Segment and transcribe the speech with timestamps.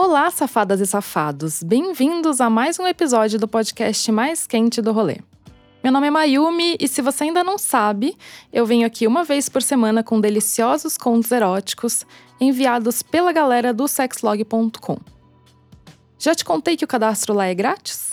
[0.00, 1.60] Olá, safadas e safados!
[1.60, 5.16] Bem-vindos a mais um episódio do podcast mais quente do rolê.
[5.82, 8.16] Meu nome é Mayumi e se você ainda não sabe,
[8.52, 12.06] eu venho aqui uma vez por semana com deliciosos contos eróticos
[12.40, 14.98] enviados pela galera do sexlog.com.
[16.16, 18.12] Já te contei que o cadastro lá é grátis?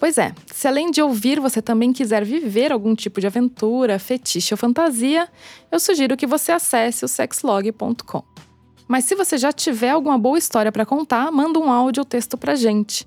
[0.00, 4.54] Pois é, se além de ouvir você também quiser viver algum tipo de aventura, fetiche
[4.54, 5.28] ou fantasia,
[5.70, 8.47] eu sugiro que você acesse o sexlog.com.
[8.88, 12.38] Mas se você já tiver alguma boa história para contar, manda um áudio ou texto
[12.38, 13.06] pra gente.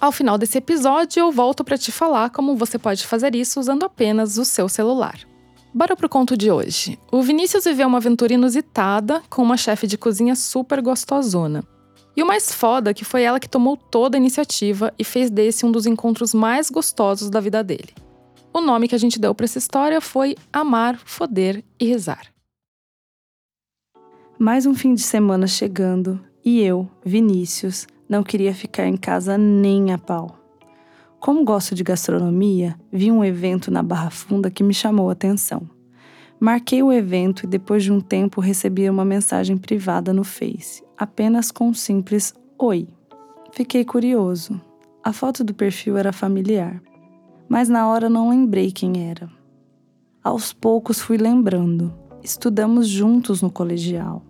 [0.00, 3.84] Ao final desse episódio, eu volto para te falar como você pode fazer isso usando
[3.84, 5.18] apenas o seu celular.
[5.74, 6.98] Bora pro conto de hoje.
[7.12, 11.62] O Vinícius viveu uma aventura inusitada com uma chefe de cozinha super gostosona.
[12.16, 15.30] E o mais foda é que foi ela que tomou toda a iniciativa e fez
[15.30, 17.94] desse um dos encontros mais gostosos da vida dele.
[18.52, 22.37] O nome que a gente deu para essa história foi Amar, Foder e Rezar.
[24.40, 29.92] Mais um fim de semana chegando e eu, Vinícius, não queria ficar em casa nem
[29.92, 30.38] a pau.
[31.18, 35.68] Como gosto de gastronomia, vi um evento na Barra Funda que me chamou a atenção.
[36.38, 41.50] Marquei o evento e depois de um tempo recebi uma mensagem privada no Face, apenas
[41.50, 42.86] com um simples oi.
[43.50, 44.60] Fiquei curioso.
[45.02, 46.80] A foto do perfil era familiar,
[47.48, 49.28] mas na hora não lembrei quem era.
[50.22, 51.92] Aos poucos fui lembrando.
[52.22, 54.27] Estudamos juntos no colegial.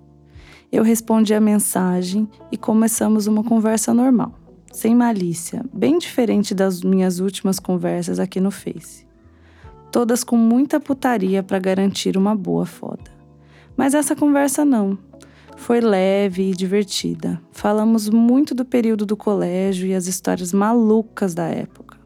[0.70, 4.34] Eu respondi a mensagem e começamos uma conversa normal,
[4.72, 9.08] sem malícia, bem diferente das minhas últimas conversas aqui no Face
[9.90, 13.10] todas com muita putaria para garantir uma boa foda.
[13.76, 14.98] Mas essa conversa não.
[15.56, 17.40] Foi leve e divertida.
[17.50, 21.98] Falamos muito do período do colégio e as histórias malucas da época.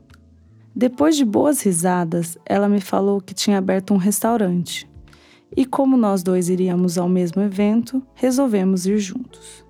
[0.75, 4.89] Depois de boas risadas, ela me falou que tinha aberto um restaurante.
[5.57, 9.65] E como nós dois iríamos ao mesmo evento, resolvemos ir juntos.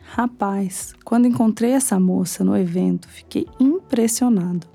[0.00, 4.66] Rapaz, quando encontrei essa moça no evento, fiquei impressionado.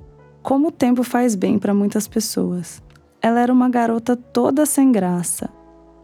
[0.41, 2.81] Como o tempo faz bem para muitas pessoas.
[3.21, 5.49] Ela era uma garota toda sem graça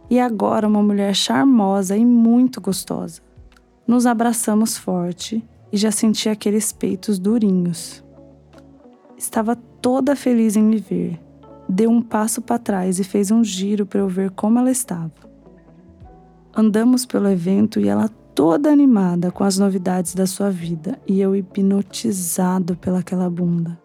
[0.09, 3.21] e agora uma mulher charmosa e muito gostosa.
[3.87, 8.03] Nos abraçamos forte e já senti aqueles peitos durinhos.
[9.17, 11.24] Estava toda feliz em me ver.
[11.67, 15.11] Deu um passo para trás e fez um giro para eu ver como ela estava.
[16.55, 21.35] Andamos pelo evento e ela toda animada com as novidades da sua vida e eu
[21.35, 23.79] hipnotizado pelaquela bunda.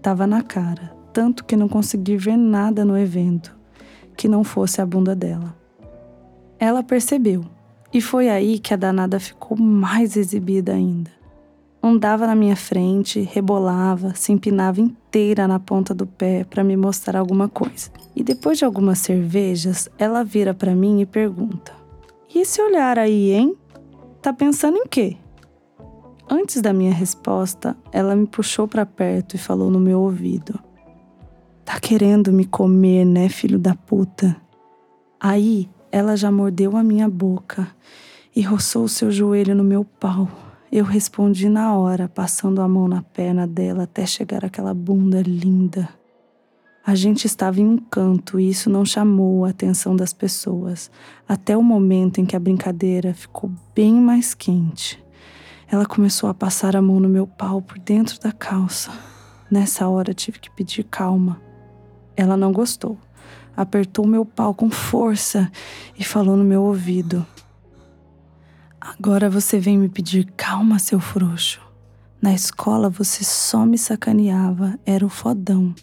[0.00, 3.56] Tava na cara, tanto que não consegui ver nada no evento
[4.16, 5.54] que não fosse a bunda dela.
[6.58, 7.44] Ela percebeu,
[7.92, 11.17] e foi aí que a danada ficou mais exibida ainda.
[11.88, 17.18] Andava na minha frente, rebolava, se empinava inteira na ponta do pé para me mostrar
[17.18, 17.90] alguma coisa.
[18.14, 21.72] E depois de algumas cervejas, ela vira para mim e pergunta:
[22.32, 23.56] "E esse olhar aí, hein?
[24.20, 25.16] Tá pensando em quê?"
[26.28, 30.60] Antes da minha resposta, ela me puxou para perto e falou no meu ouvido:
[31.64, 34.36] Tá querendo me comer, né, filho da puta?
[35.18, 37.66] Aí ela já mordeu a minha boca
[38.36, 40.28] e roçou o seu joelho no meu pau.
[40.70, 45.88] Eu respondi na hora, passando a mão na perna dela até chegar aquela bunda linda.
[46.84, 50.90] A gente estava em um canto e isso não chamou a atenção das pessoas,
[51.26, 55.02] até o momento em que a brincadeira ficou bem mais quente.
[55.70, 58.90] Ela começou a passar a mão no meu pau por dentro da calça.
[59.50, 61.40] Nessa hora tive que pedir calma.
[62.14, 62.98] Ela não gostou.
[63.56, 65.50] Apertou meu pau com força
[65.98, 67.26] e falou no meu ouvido:
[68.80, 71.60] Agora você vem me pedir calma, seu frouxo.
[72.22, 75.74] Na escola você só me sacaneava, era o fodão.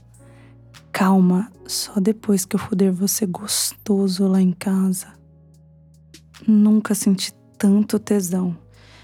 [0.92, 5.08] Calma, só depois que eu fuder você gostoso lá em casa.
[6.48, 8.58] Nunca senti tanto tesão.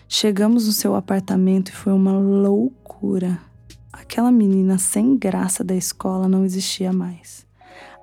[0.08, 3.40] Chegamos no seu apartamento e foi uma loucura.
[3.92, 7.46] Aquela menina sem graça da escola não existia mais.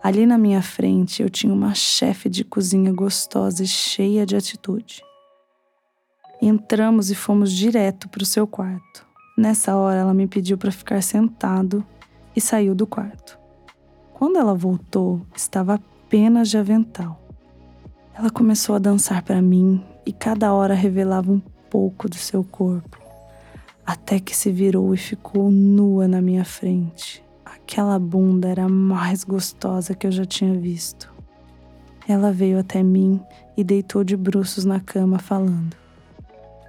[0.03, 5.03] Ali na minha frente eu tinha uma chefe de cozinha gostosa e cheia de atitude.
[6.41, 9.05] Entramos e fomos direto para o seu quarto.
[9.37, 11.85] Nessa hora ela me pediu para ficar sentado
[12.35, 13.37] e saiu do quarto.
[14.15, 17.21] Quando ela voltou, estava apenas de avental.
[18.17, 22.99] Ela começou a dançar para mim e cada hora revelava um pouco do seu corpo,
[23.85, 27.25] até que se virou e ficou nua na minha frente.
[27.45, 31.13] Aquela bunda era a mais gostosa que eu já tinha visto.
[32.09, 33.21] Ela veio até mim
[33.57, 35.77] e deitou de bruços na cama, falando: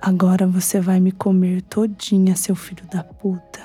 [0.01, 3.59] Agora você vai me comer todinha, seu filho da puta.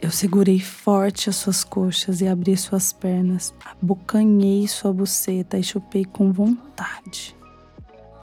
[0.00, 6.04] Eu segurei forte as suas coxas e abri suas pernas, abocanhei sua buceta e chupei
[6.04, 7.34] com vontade.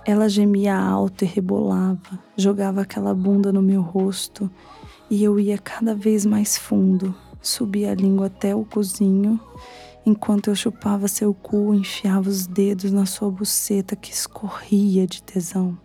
[0.06, 4.50] Ela gemia alto e rebolava, jogava aquela bunda no meu rosto
[5.10, 9.38] e eu ia cada vez mais fundo, subia a língua até o cozinho,
[10.06, 15.78] enquanto eu chupava seu cu, enfiava os dedos na sua buceta que escorria de tesão.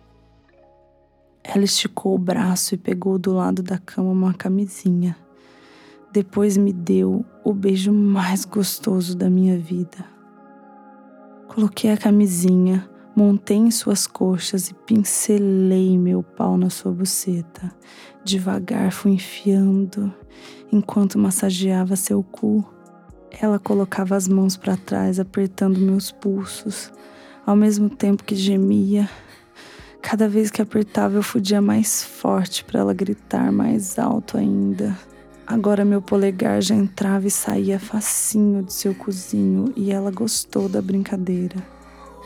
[1.49, 5.15] Ela esticou o braço e pegou do lado da cama uma camisinha.
[6.11, 10.05] Depois me deu o beijo mais gostoso da minha vida.
[11.47, 17.71] Coloquei a camisinha, montei em suas coxas e pincelei meu pau na sua buceta.
[18.25, 20.13] Devagar fui enfiando,
[20.69, 22.65] enquanto massageava seu cu.
[23.39, 26.91] Ela colocava as mãos para trás, apertando meus pulsos,
[27.45, 29.09] ao mesmo tempo que gemia
[30.01, 34.97] Cada vez que apertava, eu fudia mais forte para ela gritar mais alto ainda.
[35.45, 40.81] Agora meu polegar já entrava e saía facinho de seu cozinho e ela gostou da
[40.81, 41.55] brincadeira.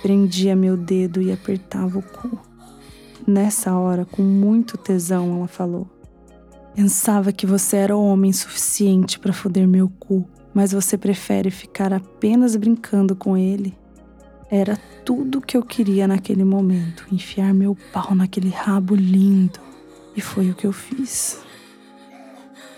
[0.02, 2.40] Prendia meu dedo e apertava o cu.
[3.28, 5.88] Nessa hora, com muito tesão, ela falou:
[6.74, 12.56] Pensava que você era homem suficiente para foder meu cu, mas você prefere ficar apenas
[12.56, 13.78] brincando com ele?
[14.54, 19.62] Era tudo que eu queria naquele momento, enfiar meu pau naquele rabo lindo.
[20.14, 21.42] E foi o que eu fiz.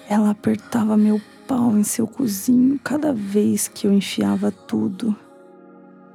[0.07, 5.15] Ela apertava meu pau em seu cozinho cada vez que eu enfiava tudo.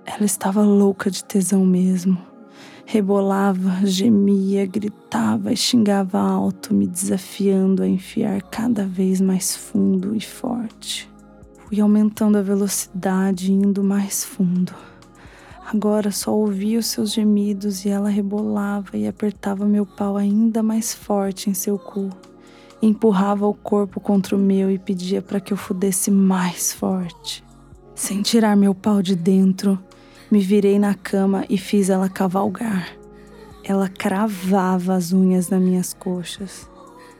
[0.06, 2.16] Ela estava louca de tesão mesmo.
[2.86, 10.20] Rebolava, gemia, gritava e xingava alto, me desafiando a enfiar cada vez mais fundo e
[10.20, 11.10] forte.
[11.66, 14.72] Fui aumentando a velocidade, indo mais fundo.
[15.70, 20.94] Agora só ouvia os seus gemidos e ela rebolava e apertava meu pau ainda mais
[20.94, 22.08] forte em seu cu.
[22.80, 27.44] Empurrava o corpo contra o meu e pedia para que eu fudesse mais forte.
[27.94, 29.78] Sem tirar meu pau de dentro,
[30.30, 32.88] me virei na cama e fiz ela cavalgar.
[33.62, 36.66] Ela cravava as unhas nas minhas coxas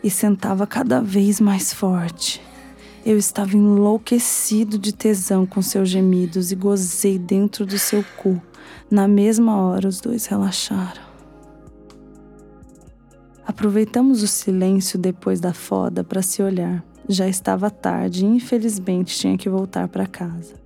[0.03, 2.41] e sentava cada vez mais forte.
[3.09, 8.39] Eu estava enlouquecido de tesão com seus gemidos e gozei dentro do seu cu.
[8.91, 11.01] Na mesma hora, os dois relaxaram.
[13.47, 16.85] Aproveitamos o silêncio depois da foda para se olhar.
[17.09, 20.57] Já estava tarde e infelizmente tinha que voltar para casa.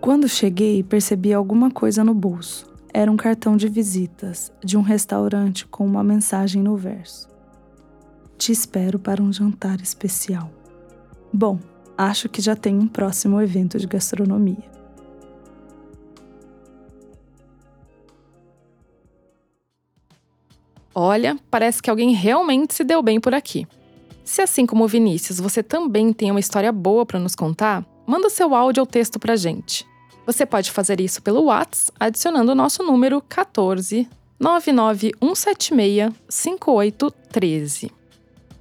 [0.00, 2.66] Quando cheguei, percebi alguma coisa no bolso.
[2.92, 7.28] Era um cartão de visitas de um restaurante com uma mensagem no verso:
[8.36, 10.50] Te espero para um jantar especial.
[11.32, 11.58] Bom,
[11.96, 14.70] acho que já tem um próximo evento de gastronomia.
[20.94, 23.66] Olha, parece que alguém realmente se deu bem por aqui.
[24.24, 28.28] Se assim como o Vinícius, você também tem uma história boa para nos contar, manda
[28.28, 29.86] seu áudio ou texto pra gente.
[30.26, 37.99] Você pode fazer isso pelo WhatsApp, adicionando o nosso número 14 99176 5813.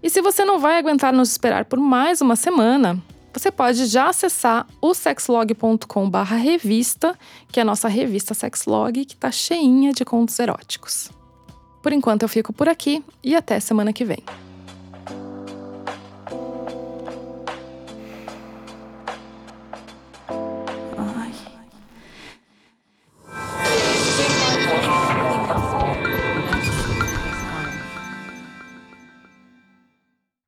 [0.01, 2.97] E se você não vai aguentar nos esperar por mais uma semana,
[3.33, 7.17] você pode já acessar o sexlog.com/revista,
[7.51, 11.11] que é a nossa revista Sexlog, que está cheinha de contos eróticos.
[11.81, 14.23] Por enquanto eu fico por aqui e até semana que vem.